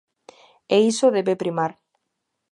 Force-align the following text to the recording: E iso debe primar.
E 0.75 0.77
iso 0.91 1.13
debe 1.17 1.39
primar. 1.43 1.71